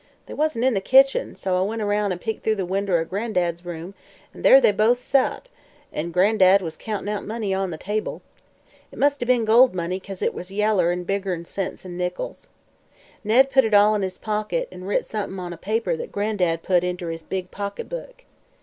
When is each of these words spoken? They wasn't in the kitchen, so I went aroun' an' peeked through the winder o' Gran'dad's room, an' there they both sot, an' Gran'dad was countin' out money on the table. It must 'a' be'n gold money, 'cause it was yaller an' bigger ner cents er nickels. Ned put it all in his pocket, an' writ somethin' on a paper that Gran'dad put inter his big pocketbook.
They 0.25 0.33
wasn't 0.33 0.65
in 0.65 0.73
the 0.73 0.81
kitchen, 0.81 1.35
so 1.35 1.55
I 1.55 1.61
went 1.61 1.79
aroun' 1.83 2.11
an' 2.11 2.17
peeked 2.17 2.43
through 2.43 2.55
the 2.55 2.65
winder 2.65 2.97
o' 2.97 3.05
Gran'dad's 3.05 3.63
room, 3.63 3.93
an' 4.33 4.41
there 4.41 4.59
they 4.59 4.71
both 4.71 4.99
sot, 4.99 5.47
an' 5.93 6.11
Gran'dad 6.11 6.63
was 6.63 6.75
countin' 6.75 7.07
out 7.07 7.23
money 7.23 7.53
on 7.53 7.69
the 7.69 7.77
table. 7.77 8.23
It 8.91 8.97
must 8.97 9.21
'a' 9.21 9.27
be'n 9.27 9.45
gold 9.45 9.75
money, 9.75 9.99
'cause 9.99 10.23
it 10.23 10.33
was 10.33 10.51
yaller 10.51 10.91
an' 10.91 11.03
bigger 11.03 11.37
ner 11.37 11.45
cents 11.45 11.85
er 11.85 11.89
nickels. 11.89 12.49
Ned 13.23 13.51
put 13.51 13.63
it 13.63 13.75
all 13.75 13.93
in 13.93 14.01
his 14.01 14.17
pocket, 14.17 14.67
an' 14.71 14.85
writ 14.85 15.05
somethin' 15.05 15.39
on 15.39 15.53
a 15.53 15.55
paper 15.55 15.95
that 15.95 16.11
Gran'dad 16.11 16.63
put 16.63 16.83
inter 16.83 17.11
his 17.11 17.21
big 17.21 17.51
pocketbook. 17.51 18.25